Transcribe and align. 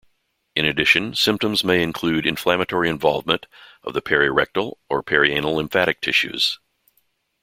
In 0.55 0.65
addition, 0.65 1.13
symptoms 1.13 1.63
may 1.63 1.83
include 1.83 2.25
inflammatory 2.25 2.89
involvement 2.89 3.45
of 3.83 3.93
the 3.93 4.01
perirectal 4.01 4.77
or 4.89 5.03
perianal 5.03 5.57
lymphatic 5.57 6.01
tissues. 6.01 6.57